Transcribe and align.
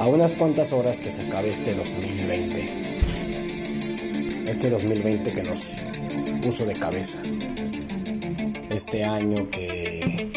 a 0.00 0.06
unas 0.06 0.32
cuantas 0.32 0.72
horas 0.72 0.98
que 1.00 1.12
se 1.12 1.28
acabe 1.28 1.50
este 1.50 1.74
2020. 1.74 2.64
Este 4.50 4.70
2020 4.70 5.34
que 5.34 5.42
nos 5.42 5.76
puso 6.42 6.64
de 6.64 6.72
cabeza. 6.72 7.18
Este 8.70 9.04
año 9.04 9.50
que 9.50 10.30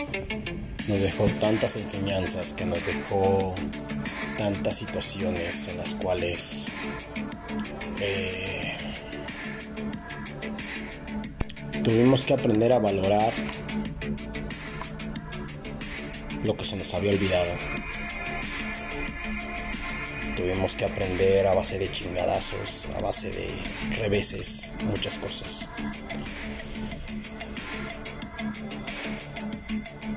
nos 0.89 0.99
dejó 0.99 1.27
tantas 1.39 1.77
enseñanzas, 1.77 2.53
que 2.53 2.65
nos 2.65 2.85
dejó 2.85 3.55
tantas 4.37 4.75
situaciones 4.75 5.69
en 5.69 5.77
las 5.77 5.95
cuales 5.95 6.65
eh, 8.01 8.75
tuvimos 11.85 12.23
que 12.23 12.33
aprender 12.33 12.73
a 12.73 12.79
valorar 12.79 13.31
lo 16.43 16.57
que 16.57 16.65
se 16.65 16.75
nos 16.75 16.93
había 16.93 17.11
olvidado. 17.11 17.72
Tuvimos 20.35 20.75
que 20.75 20.85
aprender 20.85 21.45
a 21.45 21.53
base 21.53 21.77
de 21.77 21.91
chingadazos, 21.91 22.87
a 22.97 23.01
base 23.01 23.29
de 23.29 23.47
reveses, 23.99 24.71
muchas 24.85 25.17
cosas. 25.19 25.69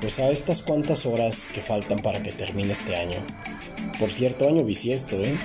Pues 0.01 0.19
a 0.19 0.29
estas 0.29 0.61
cuantas 0.61 1.05
horas 1.05 1.49
que 1.53 1.61
faltan 1.61 1.99
para 1.99 2.23
que 2.23 2.31
termine 2.31 2.73
este 2.73 2.95
año. 2.95 3.23
Por 3.99 4.09
cierto, 4.09 4.47
año 4.47 4.63
bisiesto, 4.63 5.21
¿eh? 5.21 5.35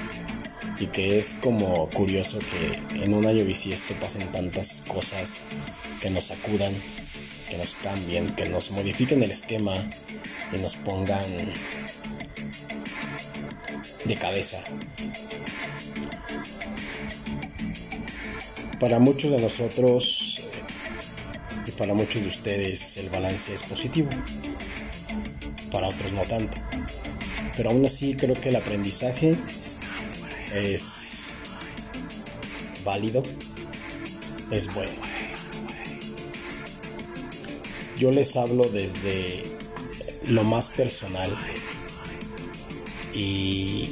Y 0.79 0.87
que 0.87 1.19
es 1.19 1.37
como 1.43 1.89
curioso 1.91 2.39
que 2.39 3.05
en 3.05 3.15
un 3.15 3.27
año 3.27 3.45
bisiesto 3.45 3.95
pasen 3.95 4.27
tantas 4.29 4.83
cosas 4.89 5.43
que 6.01 6.11
nos 6.11 6.27
sacudan, 6.27 6.73
que 7.49 7.59
nos 7.59 7.75
cambien, 7.75 8.27
que 8.35 8.49
nos 8.49 8.71
modifiquen 8.71 9.23
el 9.23 9.31
esquema, 9.31 9.75
que 10.51 10.59
nos 10.59 10.77
pongan 10.77 11.25
de 14.05 14.15
cabeza. 14.15 14.63
Para 18.81 18.99
muchos 18.99 19.31
de 19.31 19.41
nosotros 19.41 20.49
y 21.67 21.71
para 21.73 21.95
muchos 21.95 22.23
de 22.23 22.29
ustedes 22.29 22.97
el 22.97 23.09
balance 23.11 23.55
es 23.55 23.63
positivo, 23.63 24.09
para 25.71 25.89
otros 25.89 26.13
no 26.13 26.23
tanto. 26.23 26.61
Pero 27.57 27.71
aún 27.71 27.85
así 27.87 28.15
creo 28.15 28.35
que 28.35 28.49
el 28.49 28.57
aprendizaje 28.57 29.33
es 30.53 31.29
válido, 32.85 33.23
es 34.51 34.75
bueno. 34.75 34.93
Yo 37.97 38.11
les 38.11 38.37
hablo 38.37 38.69
desde 38.69 39.45
lo 40.27 40.43
más 40.43 40.69
personal 40.71 41.37
y, 43.15 43.89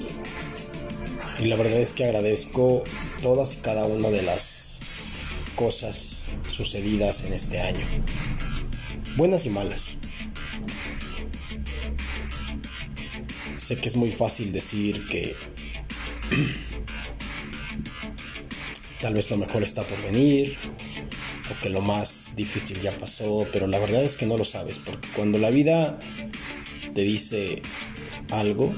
la 1.40 1.56
verdad 1.56 1.80
es 1.80 1.92
que 1.92 2.04
agradezco 2.04 2.84
todas 3.22 3.54
y 3.54 3.56
cada 3.58 3.84
una 3.84 4.08
de 4.10 4.22
las 4.22 4.80
cosas 5.56 6.22
sucedidas 6.50 7.24
en 7.24 7.32
este 7.32 7.60
año, 7.60 7.84
buenas 9.16 9.46
y 9.46 9.50
malas. 9.50 9.96
Sé 13.58 13.76
que 13.76 13.88
es 13.88 13.96
muy 13.96 14.10
fácil 14.10 14.52
decir 14.52 15.00
que 15.08 15.34
tal 19.00 19.14
vez 19.14 19.30
lo 19.30 19.36
mejor 19.36 19.62
está 19.62 19.82
por 19.82 20.02
venir 20.02 20.56
o 21.50 21.62
que 21.62 21.68
lo 21.68 21.80
más 21.80 22.32
difícil 22.36 22.80
ya 22.80 22.92
pasó, 22.92 23.46
pero 23.52 23.66
la 23.66 23.78
verdad 23.78 24.02
es 24.04 24.16
que 24.16 24.26
no 24.26 24.36
lo 24.36 24.44
sabes, 24.44 24.78
porque 24.78 25.08
cuando 25.14 25.38
la 25.38 25.50
vida 25.50 25.98
te 26.95 27.03
dice 27.03 27.62
algo, 28.31 28.73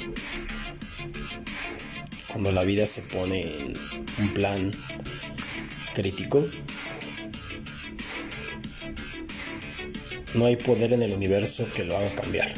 cuando 2.28 2.53
la 2.53 2.65
vida 2.65 2.87
se 2.87 3.03
pone 3.03 3.43
en 3.43 3.75
un 4.19 4.28
plan 4.34 4.71
crítico, 5.95 6.45
no 10.34 10.47
hay 10.47 10.56
poder 10.56 10.93
en 10.93 11.03
el 11.03 11.12
universo 11.12 11.67
que 11.75 11.84
lo 11.84 11.97
haga 11.97 12.11
cambiar. 12.15 12.53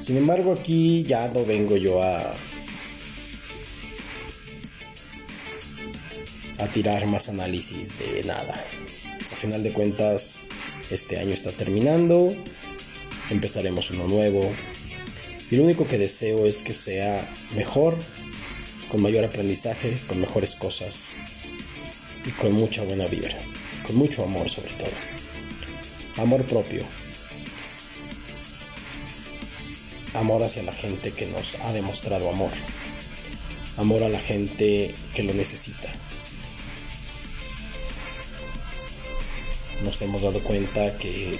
Sin 0.00 0.16
embargo, 0.16 0.52
aquí 0.52 1.02
ya 1.04 1.28
no 1.28 1.44
vengo 1.44 1.76
yo 1.76 2.02
a 2.02 2.34
a 6.58 6.66
tirar 6.66 7.06
más 7.06 7.28
análisis 7.28 7.98
de 7.98 8.24
nada. 8.24 8.54
A 9.32 9.36
final 9.36 9.62
de 9.62 9.72
cuentas, 9.72 10.40
este 10.90 11.18
año 11.18 11.32
está 11.32 11.50
terminando, 11.50 12.34
empezaremos 13.30 13.90
uno 13.90 14.06
nuevo, 14.06 14.40
y 15.50 15.56
lo 15.56 15.64
único 15.64 15.86
que 15.86 15.98
deseo 15.98 16.46
es 16.46 16.62
que 16.62 16.74
sea 16.74 17.26
mejor, 17.56 17.98
con 18.90 19.02
mayor 19.02 19.24
aprendizaje, 19.24 19.94
con 20.06 20.20
mejores 20.20 20.56
cosas 20.56 21.10
y 22.26 22.30
con 22.30 22.52
mucha 22.52 22.82
buena 22.82 23.06
vibra, 23.06 23.36
con 23.86 23.96
mucho 23.96 24.24
amor 24.24 24.48
sobre 24.50 24.72
todo. 24.72 24.90
Amor 26.18 26.42
propio. 26.44 26.82
Amor 30.14 30.42
hacia 30.42 30.62
la 30.62 30.72
gente 30.72 31.12
que 31.12 31.26
nos 31.26 31.56
ha 31.56 31.72
demostrado 31.72 32.28
amor. 32.30 32.50
Amor 33.76 34.02
a 34.02 34.08
la 34.08 34.18
gente 34.18 34.92
que 35.14 35.22
lo 35.22 35.32
necesita. 35.34 35.88
Nos 39.84 40.02
hemos 40.02 40.22
dado 40.22 40.40
cuenta 40.40 40.96
que 40.98 41.38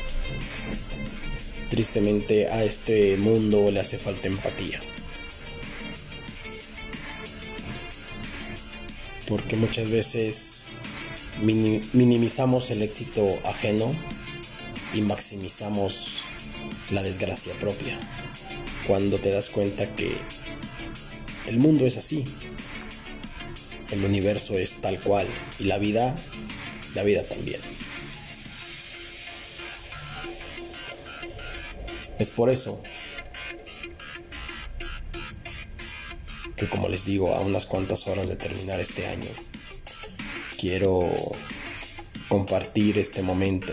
Tristemente 1.71 2.49
a 2.49 2.65
este 2.65 3.17
mundo 3.19 3.71
le 3.71 3.81
hace 3.81 3.99
falta 3.99 4.29
empatía. 4.29 4.81
Porque 9.29 9.57
muchas 9.57 9.91
veces 9.91 10.65
minimizamos 11.43 12.71
el 12.71 12.83
éxito 12.83 13.39
ajeno 13.45 13.93
y 14.95 15.03
maximizamos 15.03 16.23
la 16.91 17.03
desgracia 17.03 17.53
propia. 17.55 17.99
Cuando 18.87 19.19
te 19.19 19.31
das 19.31 19.51
cuenta 19.51 19.87
que 19.95 20.11
el 21.49 21.59
mundo 21.59 21.87
es 21.87 21.97
así. 21.97 22.25
El 23.91 24.05
universo 24.05 24.59
es 24.59 24.81
tal 24.83 24.99
cual 25.01 25.27
y 25.59 25.65
la 25.65 25.79
vida, 25.79 26.15
la 26.95 27.03
vida 27.03 27.23
también. 27.23 27.61
Es 32.19 32.31
por 32.31 32.51
eso 32.51 32.83
que 36.59 36.67
como 36.67 36.89
les 36.89 37.05
digo, 37.05 37.33
a 37.35 37.41
unas 37.41 37.67
cuantas 37.67 38.09
horas 38.09 38.29
de 38.29 38.37
terminar 38.37 38.81
este 38.81 39.07
año, 39.07 39.31
quiero 40.59 41.09
compartir 42.29 42.99
este 42.99 43.23
momento 43.23 43.73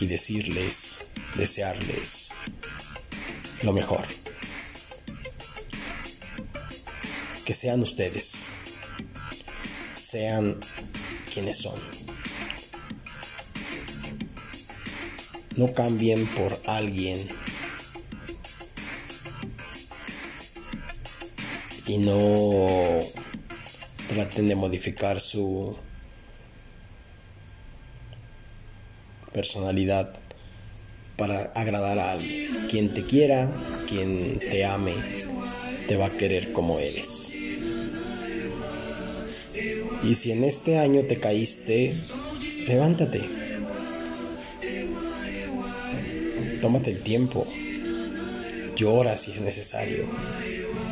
y 0.00 0.06
decirles, 0.06 1.04
desearles 1.34 2.30
lo 3.62 3.74
mejor. 3.74 4.06
Que 7.44 7.52
sean 7.52 7.82
ustedes, 7.82 8.46
sean 9.94 10.58
quienes 11.32 11.58
son. 11.58 11.97
No 15.58 15.74
cambien 15.74 16.24
por 16.24 16.56
alguien 16.66 17.18
y 21.88 21.98
no 21.98 23.00
traten 24.08 24.46
de 24.46 24.54
modificar 24.54 25.20
su 25.20 25.76
personalidad 29.32 30.14
para 31.16 31.50
agradar 31.56 31.98
a 31.98 32.12
alguien. 32.12 32.68
Quien 32.70 32.94
te 32.94 33.04
quiera, 33.04 33.50
quien 33.88 34.38
te 34.38 34.64
ame, 34.64 34.94
te 35.88 35.96
va 35.96 36.06
a 36.06 36.10
querer 36.10 36.52
como 36.52 36.78
eres. 36.78 37.34
Y 40.04 40.14
si 40.14 40.30
en 40.30 40.44
este 40.44 40.78
año 40.78 41.02
te 41.02 41.18
caíste, 41.18 41.96
levántate. 42.68 43.37
Tómate 46.60 46.90
el 46.90 47.02
tiempo. 47.02 47.46
Llora 48.76 49.16
si 49.16 49.30
es 49.30 49.40
necesario. 49.40 50.06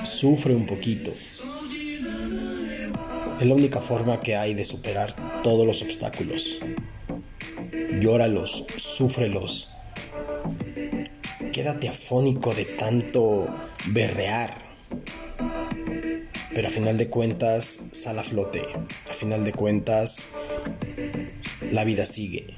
Sufre 0.04 0.54
un 0.54 0.66
poquito. 0.66 1.12
Es 3.40 3.46
la 3.46 3.54
única 3.54 3.80
forma 3.80 4.20
que 4.20 4.36
hay 4.36 4.54
de 4.54 4.64
superar 4.64 5.14
todos 5.42 5.66
los 5.66 5.82
obstáculos. 5.82 6.60
Llóralos, 8.00 8.64
súfrelos. 8.76 9.70
Quédate 11.52 11.88
afónico 11.88 12.54
de 12.54 12.64
tanto 12.64 13.48
berrear. 13.88 14.54
Pero 16.54 16.68
a 16.68 16.70
final 16.70 16.96
de 16.96 17.08
cuentas, 17.08 17.80
sal 17.90 18.20
a 18.20 18.22
flote. 18.22 18.62
A 19.10 19.14
final 19.14 19.44
de 19.44 19.52
cuentas, 19.52 20.28
la 21.72 21.82
vida 21.84 22.06
sigue 22.06 22.54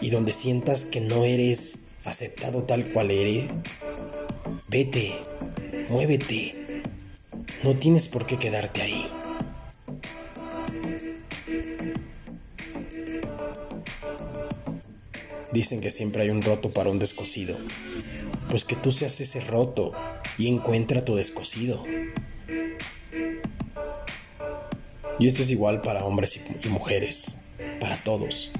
y 0.00 0.10
donde 0.10 0.32
sientas 0.32 0.84
que 0.84 1.00
no 1.00 1.24
eres 1.24 1.86
aceptado 2.04 2.64
tal 2.64 2.90
cual 2.92 3.10
eres, 3.10 3.50
Vete, 4.70 5.18
muévete. 5.88 6.52
No 7.64 7.74
tienes 7.74 8.06
por 8.06 8.24
qué 8.24 8.38
quedarte 8.38 8.82
ahí. 8.82 9.04
Dicen 15.52 15.80
que 15.80 15.90
siempre 15.90 16.22
hay 16.22 16.30
un 16.30 16.40
roto 16.42 16.70
para 16.70 16.88
un 16.88 17.00
descosido. 17.00 17.58
Pues 18.48 18.64
que 18.64 18.76
tú 18.76 18.92
seas 18.92 19.20
ese 19.20 19.40
roto 19.40 19.90
y 20.38 20.46
encuentra 20.46 21.04
tu 21.04 21.16
descosido. 21.16 21.82
Y 25.18 25.26
esto 25.26 25.42
es 25.42 25.50
igual 25.50 25.82
para 25.82 26.04
hombres 26.04 26.40
y 26.64 26.68
mujeres, 26.68 27.34
para 27.80 27.96
todos. 27.96 28.52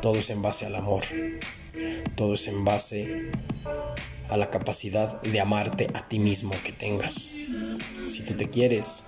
Todo 0.00 0.16
es 0.16 0.30
en 0.30 0.42
base 0.42 0.66
al 0.66 0.76
amor. 0.76 1.02
Todo 2.14 2.34
es 2.34 2.46
en 2.46 2.64
base 2.64 3.30
a 4.28 4.36
la 4.36 4.50
capacidad 4.50 5.20
de 5.22 5.40
amarte 5.40 5.88
a 5.94 6.08
ti 6.08 6.18
mismo 6.18 6.52
que 6.64 6.72
tengas. 6.72 7.30
Si 8.08 8.22
tú 8.24 8.34
te 8.34 8.48
quieres, 8.48 9.04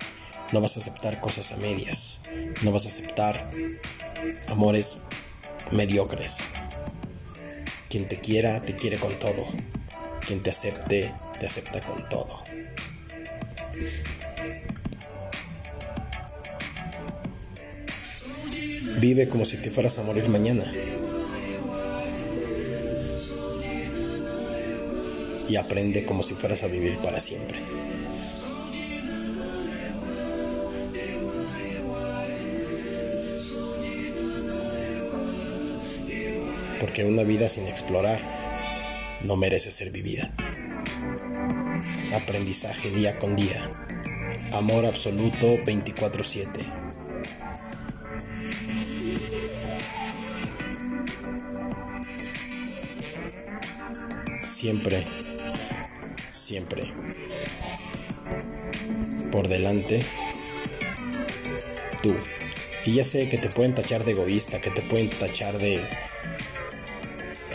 no 0.51 0.61
vas 0.61 0.77
a 0.77 0.81
aceptar 0.81 1.21
cosas 1.21 1.51
a 1.51 1.57
medias. 1.57 2.19
No 2.63 2.71
vas 2.71 2.85
a 2.85 2.89
aceptar 2.89 3.49
amores 4.47 4.97
mediocres. 5.71 6.37
Quien 7.89 8.07
te 8.07 8.19
quiera, 8.19 8.59
te 8.61 8.75
quiere 8.75 8.97
con 8.97 9.13
todo. 9.19 9.43
Quien 10.25 10.43
te 10.43 10.49
acepte, 10.49 11.13
te 11.39 11.45
acepta 11.45 11.79
con 11.81 12.07
todo. 12.09 12.41
Vive 19.01 19.27
como 19.27 19.45
si 19.45 19.57
te 19.57 19.71
fueras 19.71 19.97
a 19.97 20.03
morir 20.03 20.29
mañana. 20.29 20.71
Y 25.49 25.55
aprende 25.55 26.05
como 26.05 26.21
si 26.21 26.35
fueras 26.35 26.61
a 26.61 26.67
vivir 26.67 26.97
para 26.99 27.19
siempre. 27.19 27.57
Porque 36.79 37.03
una 37.03 37.23
vida 37.23 37.49
sin 37.49 37.65
explorar 37.65 38.21
no 39.25 39.35
merece 39.35 39.71
ser 39.71 39.89
vivida. 39.89 40.31
Aprendizaje 42.13 42.91
día 42.91 43.17
con 43.17 43.35
día. 43.35 43.67
Amor 44.51 44.85
absoluto 44.85 45.57
24/7. 45.65 46.81
Siempre, 54.61 55.03
siempre 56.29 56.93
por 59.31 59.47
delante 59.47 60.03
tú. 62.03 62.13
Y 62.85 62.93
ya 62.93 63.03
sé 63.03 63.27
que 63.27 63.39
te 63.39 63.49
pueden 63.49 63.73
tachar 63.73 64.05
de 64.05 64.11
egoísta, 64.11 64.61
que 64.61 64.69
te 64.69 64.83
pueden 64.83 65.09
tachar 65.09 65.57
de 65.57 65.81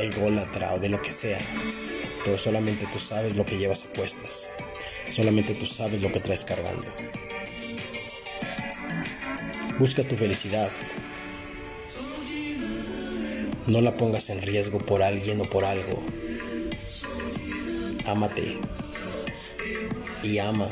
ególatra 0.01 0.75
o 0.75 0.81
de 0.81 0.89
lo 0.89 1.01
que 1.01 1.13
sea, 1.13 1.39
pero 2.25 2.37
solamente 2.37 2.89
tú 2.93 2.99
sabes 2.99 3.37
lo 3.37 3.47
que 3.47 3.57
llevas 3.57 3.85
a 3.85 3.97
cuestas, 3.97 4.51
solamente 5.09 5.55
tú 5.55 5.67
sabes 5.67 6.03
lo 6.03 6.11
que 6.11 6.19
traes 6.19 6.45
cargando. 6.45 6.89
Busca 9.79 10.03
tu 10.03 10.17
felicidad. 10.17 10.69
No 13.69 13.81
la 13.81 13.93
pongas 13.93 14.29
en 14.31 14.43
riesgo 14.43 14.81
por 14.81 15.05
alguien 15.05 15.41
o 15.41 15.45
por 15.45 15.65
algo. 15.65 16.03
Ámate 18.07 18.57
y 20.23 20.39
ama. 20.39 20.69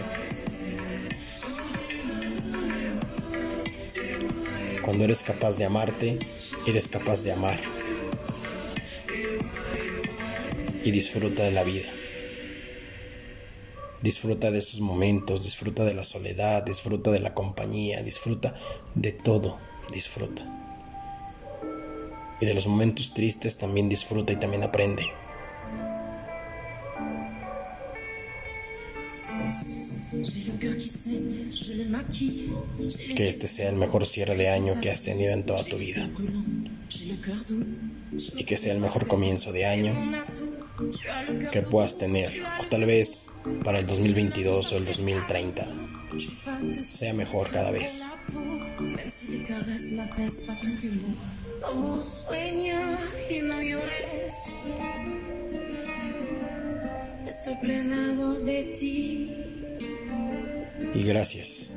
Cuando 4.84 5.04
eres 5.04 5.22
capaz 5.22 5.56
de 5.56 5.64
amarte, 5.64 6.18
eres 6.66 6.88
capaz 6.88 7.22
de 7.22 7.32
amar. 7.32 7.58
Y 10.84 10.90
disfruta 10.90 11.42
de 11.42 11.50
la 11.50 11.64
vida. 11.64 11.88
Disfruta 14.02 14.50
de 14.50 14.58
esos 14.58 14.80
momentos, 14.80 15.42
disfruta 15.42 15.84
de 15.84 15.94
la 15.94 16.04
soledad, 16.04 16.62
disfruta 16.62 17.10
de 17.10 17.20
la 17.20 17.32
compañía, 17.32 18.02
disfruta 18.02 18.54
de 18.94 19.12
todo, 19.12 19.56
disfruta. 19.92 20.42
Y 22.40 22.46
de 22.46 22.54
los 22.54 22.66
momentos 22.66 23.14
tristes 23.14 23.56
también 23.56 23.88
disfruta 23.88 24.34
y 24.34 24.36
también 24.36 24.62
aprende. 24.62 25.23
Que 33.16 33.28
este 33.28 33.46
sea 33.46 33.68
el 33.68 33.76
mejor 33.76 34.06
cierre 34.06 34.36
de 34.36 34.48
año 34.48 34.80
que 34.80 34.90
has 34.90 35.02
tenido 35.02 35.32
en 35.32 35.44
toda 35.44 35.64
tu 35.64 35.76
vida. 35.76 36.08
Y 38.36 38.44
que 38.44 38.56
sea 38.56 38.72
el 38.72 38.80
mejor 38.80 39.06
comienzo 39.06 39.52
de 39.52 39.66
año 39.66 39.94
que 41.52 41.62
puedas 41.62 41.98
tener. 41.98 42.32
O 42.60 42.66
tal 42.68 42.84
vez 42.84 43.26
para 43.64 43.80
el 43.80 43.86
2022 43.86 44.72
o 44.72 44.76
el 44.76 44.84
2030 44.84 45.66
sea 46.80 47.12
mejor 47.12 47.50
cada 47.50 47.70
vez. 47.70 48.04
Estoy 57.26 57.54
plenado 57.60 58.40
de 58.40 58.64
ti. 58.64 59.43
Y 60.94 61.02
gracias. 61.02 61.70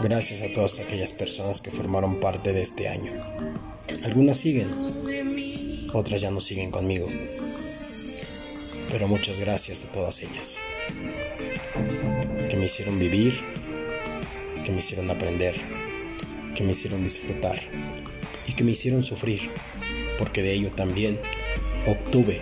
Gracias 0.00 0.42
a 0.42 0.52
todas 0.54 0.80
aquellas 0.80 1.12
personas 1.12 1.60
que 1.60 1.70
formaron 1.70 2.20
parte 2.20 2.52
de 2.52 2.62
este 2.62 2.88
año. 2.88 3.12
Algunas 4.04 4.38
siguen, 4.38 4.68
otras 5.92 6.20
ya 6.20 6.30
no 6.30 6.40
siguen 6.40 6.70
conmigo. 6.70 7.06
Pero 8.90 9.06
muchas 9.06 9.38
gracias 9.38 9.84
a 9.84 9.92
todas 9.92 10.22
ellas. 10.22 10.58
Que 12.48 12.56
me 12.56 12.66
hicieron 12.66 12.98
vivir, 12.98 13.34
que 14.64 14.72
me 14.72 14.78
hicieron 14.78 15.10
aprender, 15.10 15.54
que 16.54 16.62
me 16.62 16.72
hicieron 16.72 17.04
disfrutar 17.04 17.58
y 18.46 18.54
que 18.54 18.64
me 18.64 18.70
hicieron 18.70 19.02
sufrir, 19.02 19.50
porque 20.18 20.42
de 20.42 20.54
ello 20.54 20.70
también 20.70 21.18
obtuve, 21.86 22.40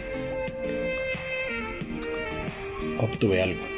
obtuve 3.00 3.42
algo. 3.42 3.75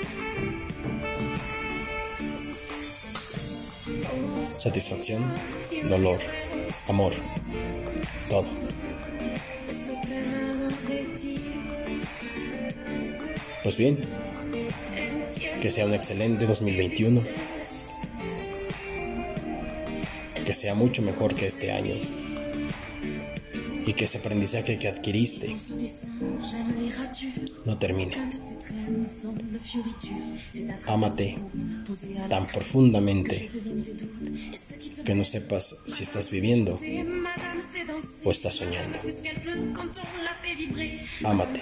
Satisfacción, 4.69 5.25
dolor, 5.89 6.21
amor, 6.91 7.13
todo. 8.29 8.47
Pues 13.63 13.77
bien, 13.79 13.99
que 15.63 15.71
sea 15.71 15.87
un 15.87 15.95
excelente 15.95 16.45
2021, 16.45 17.19
que 20.45 20.55
sea 20.55 20.75
mucho 20.75 21.01
mejor 21.01 21.35
que 21.35 21.47
este 21.47 21.73
año 21.73 21.95
y 23.89 23.95
que 23.95 24.05
ese 24.05 24.19
aprendizaje 24.19 24.79
que 24.79 24.87
adquiriste 24.87 25.49
no 27.65 27.79
termine. 27.79 28.15
Ámate 30.89 31.39
tan 32.29 32.47
profundamente 32.49 33.51
que 35.07 35.15
no 35.15 35.25
sepas 35.25 35.75
si 35.87 36.03
estás 36.03 36.31
viviendo 36.31 36.79
o 38.25 38.31
estás 38.31 38.57
soñando. 38.57 38.99
Ámate 41.25 41.61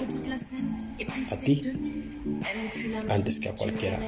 a 1.31 1.37
ti 1.37 1.61
antes 3.09 3.39
que 3.39 3.49
a 3.51 3.55
cualquiera. 3.55 4.01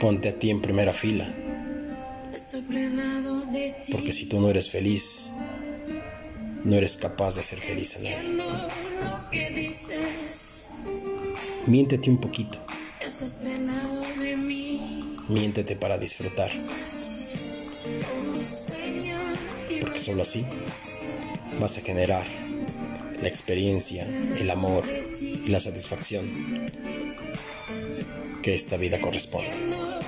Ponte 0.00 0.28
a 0.28 0.36
ti 0.36 0.50
en 0.50 0.60
primera 0.60 0.92
fila. 0.92 1.32
Porque 3.92 4.12
si 4.12 4.26
tú 4.26 4.40
no 4.40 4.50
eres 4.50 4.70
feliz, 4.70 5.30
no 6.64 6.76
eres 6.76 6.96
capaz 6.96 7.36
de 7.36 7.42
ser 7.42 7.58
feliz 7.58 7.96
a 7.96 8.00
nadie. 8.00 8.16
Miéntete 11.66 12.10
un 12.10 12.18
poquito. 12.18 12.58
Miéntete 15.28 15.76
para 15.76 15.96
disfrutar. 15.98 16.50
Porque 19.80 20.00
solo 20.00 20.22
así 20.22 20.44
vas 21.58 21.78
a 21.78 21.80
generar 21.80 22.26
la 23.22 23.28
experiencia, 23.28 24.06
el 24.38 24.50
amor 24.50 24.84
y 25.20 25.48
la 25.48 25.60
satisfacción 25.60 26.30
que 28.42 28.54
esta 28.54 28.76
vida 28.76 29.00
corresponde. 29.00 30.05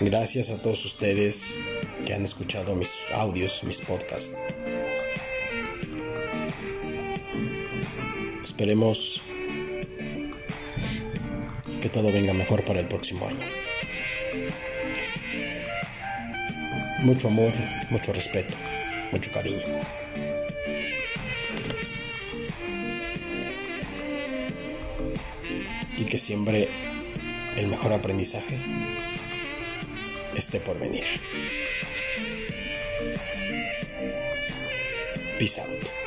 Gracias 0.00 0.48
a 0.50 0.62
todos 0.62 0.84
ustedes 0.84 1.56
que 2.06 2.14
han 2.14 2.24
escuchado 2.24 2.76
mis 2.76 2.98
audios, 3.12 3.64
mis 3.64 3.80
podcasts. 3.80 4.32
Esperemos 8.44 9.22
que 11.82 11.88
todo 11.88 12.12
venga 12.12 12.32
mejor 12.32 12.64
para 12.64 12.78
el 12.78 12.86
próximo 12.86 13.26
año. 13.26 13.44
Mucho 17.00 17.26
amor, 17.26 17.50
mucho 17.90 18.12
respeto, 18.12 18.54
mucho 19.10 19.32
cariño. 19.32 19.64
Y 25.96 26.04
que 26.04 26.20
siempre 26.20 26.68
el 27.56 27.66
mejor 27.66 27.92
aprendizaje 27.92 28.56
esté 30.38 30.60
por 30.60 30.78
venir. 30.78 31.04
Peace. 35.38 35.97